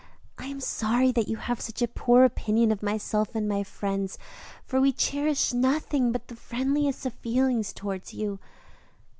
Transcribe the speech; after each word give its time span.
I 0.39 0.47
am 0.47 0.59
sorry 0.59 1.11
that 1.11 1.27
you 1.27 1.37
have 1.37 1.61
such 1.61 1.79
a 1.83 1.87
poor 1.87 2.23
opinion 2.23 2.71
of 2.71 2.81
myself 2.81 3.35
and 3.35 3.47
my 3.47 3.61
friends, 3.63 4.17
for 4.65 4.81
we 4.81 4.91
cherish 4.91 5.53
nothing 5.53 6.11
but 6.11 6.27
the 6.27 6.35
friendliest 6.35 7.07
feelings 7.21 7.71
toward 7.71 8.11
you." 8.11 8.39